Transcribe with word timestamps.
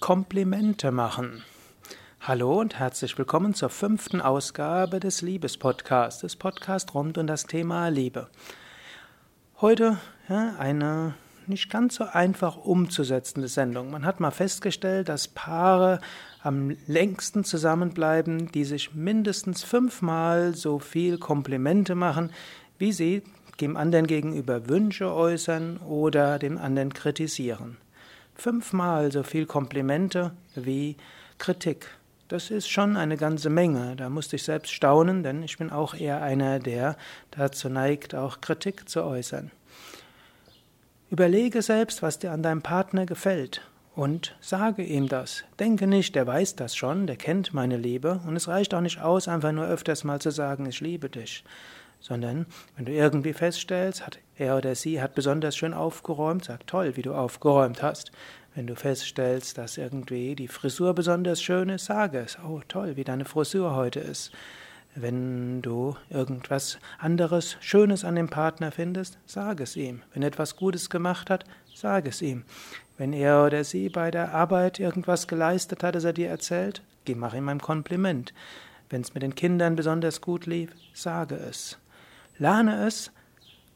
Komplimente 0.00 0.92
machen. 0.92 1.42
Hallo 2.20 2.60
und 2.60 2.78
herzlich 2.78 3.16
willkommen 3.16 3.54
zur 3.54 3.70
fünften 3.70 4.20
Ausgabe 4.20 5.00
des 5.00 5.22
Liebespodcasts, 5.22 6.20
des 6.20 6.36
Podcasts 6.36 6.94
rund 6.94 7.16
um 7.16 7.26
das 7.26 7.46
Thema 7.46 7.88
Liebe. 7.88 8.28
Heute 9.60 9.96
ja, 10.28 10.54
eine 10.58 11.14
nicht 11.46 11.70
ganz 11.70 11.94
so 11.94 12.04
einfach 12.04 12.56
umzusetzende 12.56 13.48
Sendung. 13.48 13.90
Man 13.90 14.04
hat 14.04 14.20
mal 14.20 14.30
festgestellt, 14.30 15.08
dass 15.08 15.28
Paare 15.28 16.00
am 16.42 16.76
längsten 16.86 17.42
zusammenbleiben, 17.42 18.52
die 18.52 18.64
sich 18.64 18.94
mindestens 18.94 19.64
fünfmal 19.64 20.54
so 20.54 20.78
viel 20.78 21.16
Komplimente 21.18 21.94
machen, 21.94 22.32
wie 22.78 22.92
sie 22.92 23.22
dem 23.62 23.78
anderen 23.78 24.06
gegenüber 24.06 24.68
Wünsche 24.68 25.12
äußern 25.12 25.78
oder 25.78 26.38
dem 26.38 26.58
anderen 26.58 26.92
kritisieren 26.92 27.78
fünfmal 28.36 29.10
so 29.12 29.22
viel 29.22 29.46
Komplimente 29.46 30.32
wie 30.54 30.96
Kritik. 31.38 31.88
Das 32.28 32.50
ist 32.50 32.68
schon 32.68 32.96
eine 32.96 33.16
ganze 33.16 33.50
Menge. 33.50 33.94
Da 33.96 34.08
musste 34.08 34.36
ich 34.36 34.42
selbst 34.42 34.72
staunen, 34.72 35.22
denn 35.22 35.42
ich 35.42 35.58
bin 35.58 35.70
auch 35.70 35.94
eher 35.94 36.22
einer, 36.22 36.58
der 36.58 36.96
dazu 37.30 37.68
neigt, 37.68 38.14
auch 38.14 38.40
Kritik 38.40 38.88
zu 38.88 39.04
äußern. 39.04 39.50
Überlege 41.10 41.62
selbst, 41.62 42.02
was 42.02 42.18
dir 42.18 42.32
an 42.32 42.42
deinem 42.42 42.62
Partner 42.62 43.06
gefällt 43.06 43.62
und 43.94 44.36
sage 44.40 44.82
ihm 44.82 45.08
das. 45.08 45.44
Denke 45.60 45.86
nicht, 45.86 46.16
der 46.16 46.26
weiß 46.26 46.56
das 46.56 46.74
schon, 46.74 47.06
der 47.06 47.16
kennt 47.16 47.54
meine 47.54 47.76
Liebe 47.76 48.20
und 48.26 48.34
es 48.34 48.48
reicht 48.48 48.74
auch 48.74 48.80
nicht 48.80 49.00
aus, 49.00 49.28
einfach 49.28 49.52
nur 49.52 49.66
öfters 49.66 50.02
mal 50.02 50.20
zu 50.20 50.30
sagen, 50.30 50.66
ich 50.66 50.80
liebe 50.80 51.08
dich 51.08 51.44
sondern 52.00 52.46
wenn 52.76 52.84
du 52.84 52.92
irgendwie 52.92 53.32
feststellst, 53.32 54.06
hat 54.06 54.18
er 54.36 54.56
oder 54.56 54.74
sie 54.74 55.00
hat 55.00 55.14
besonders 55.14 55.56
schön 55.56 55.74
aufgeräumt, 55.74 56.44
sag 56.44 56.66
toll, 56.66 56.96
wie 56.96 57.02
du 57.02 57.14
aufgeräumt 57.14 57.82
hast. 57.82 58.12
Wenn 58.54 58.66
du 58.66 58.74
feststellst, 58.74 59.58
dass 59.58 59.76
irgendwie 59.76 60.34
die 60.34 60.48
Frisur 60.48 60.94
besonders 60.94 61.42
schön 61.42 61.68
ist, 61.68 61.86
sage 61.86 62.20
es, 62.20 62.38
oh 62.46 62.62
toll, 62.68 62.96
wie 62.96 63.04
deine 63.04 63.24
Frisur 63.24 63.74
heute 63.74 64.00
ist. 64.00 64.32
Wenn 64.94 65.60
du 65.60 65.94
irgendwas 66.08 66.78
anderes 66.98 67.58
Schönes 67.60 68.02
an 68.02 68.14
dem 68.14 68.28
Partner 68.28 68.72
findest, 68.72 69.18
sag 69.26 69.60
es 69.60 69.76
ihm. 69.76 70.02
Wenn 70.14 70.22
er 70.22 70.28
etwas 70.28 70.56
Gutes 70.56 70.88
gemacht 70.88 71.28
hat, 71.28 71.44
sag 71.74 72.08
es 72.08 72.22
ihm. 72.22 72.44
Wenn 72.96 73.12
er 73.12 73.44
oder 73.44 73.62
sie 73.62 73.90
bei 73.90 74.10
der 74.10 74.32
Arbeit 74.32 74.80
irgendwas 74.80 75.28
geleistet 75.28 75.82
hat, 75.82 75.94
das 75.94 76.04
er 76.04 76.14
dir 76.14 76.30
erzählt, 76.30 76.82
geh 77.04 77.14
mach 77.14 77.34
ihm 77.34 77.50
ein 77.50 77.60
Kompliment. 77.60 78.32
Wenn 78.88 79.02
es 79.02 79.12
mit 79.12 79.22
den 79.22 79.34
Kindern 79.34 79.76
besonders 79.76 80.22
gut 80.22 80.46
lief, 80.46 80.70
sage 80.94 81.34
es. 81.34 81.78
Lerne 82.38 82.86
es, 82.86 83.12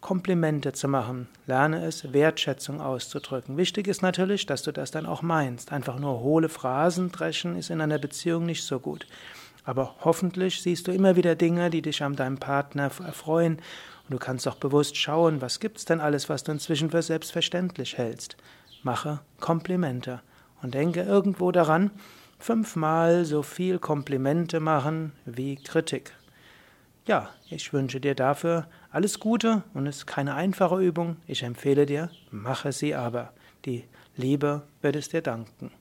Komplimente 0.00 0.72
zu 0.72 0.88
machen. 0.88 1.28
Lerne 1.46 1.84
es, 1.84 2.12
Wertschätzung 2.12 2.80
auszudrücken. 2.80 3.56
Wichtig 3.56 3.86
ist 3.86 4.02
natürlich, 4.02 4.46
dass 4.46 4.62
du 4.62 4.72
das 4.72 4.90
dann 4.90 5.06
auch 5.06 5.22
meinst. 5.22 5.72
Einfach 5.72 5.98
nur 5.98 6.20
hohle 6.20 6.48
Phrasen 6.48 7.10
dreschen 7.10 7.56
ist 7.56 7.70
in 7.70 7.80
einer 7.80 7.98
Beziehung 7.98 8.46
nicht 8.46 8.64
so 8.64 8.80
gut. 8.80 9.06
Aber 9.64 9.94
hoffentlich 10.00 10.62
siehst 10.62 10.88
du 10.88 10.92
immer 10.92 11.16
wieder 11.16 11.36
Dinge, 11.36 11.70
die 11.70 11.82
dich 11.82 12.02
an 12.02 12.16
deinem 12.16 12.38
Partner 12.38 12.84
erfreuen. 12.84 13.56
Und 13.56 14.10
du 14.10 14.18
kannst 14.18 14.48
auch 14.48 14.56
bewusst 14.56 14.96
schauen, 14.96 15.40
was 15.40 15.60
gibt's 15.60 15.84
denn 15.84 16.00
alles, 16.00 16.28
was 16.28 16.44
du 16.44 16.52
inzwischen 16.52 16.90
für 16.90 17.02
selbstverständlich 17.02 17.96
hältst. 17.98 18.36
Mache 18.82 19.20
Komplimente. 19.38 20.20
Und 20.62 20.74
denke 20.74 21.02
irgendwo 21.02 21.52
daran, 21.52 21.90
fünfmal 22.38 23.24
so 23.24 23.42
viel 23.42 23.78
Komplimente 23.78 24.60
machen 24.60 25.12
wie 25.24 25.56
Kritik. 25.56 26.12
Ja, 27.10 27.28
ich 27.48 27.72
wünsche 27.72 28.00
dir 28.00 28.14
dafür 28.14 28.68
alles 28.92 29.18
Gute 29.18 29.64
und 29.74 29.88
es 29.88 29.96
ist 29.96 30.06
keine 30.06 30.36
einfache 30.36 30.80
Übung. 30.80 31.16
Ich 31.26 31.42
empfehle 31.42 31.84
dir, 31.84 32.08
mache 32.30 32.70
sie 32.70 32.94
aber. 32.94 33.32
Die 33.64 33.82
Liebe 34.16 34.62
wird 34.80 34.94
es 34.94 35.08
dir 35.08 35.20
danken. 35.20 35.72